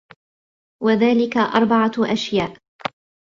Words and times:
وَذَلِكَ 0.83 1.37
أَرْبَعَةُ 1.37 1.91
أَشْيَاءَ 1.99 2.57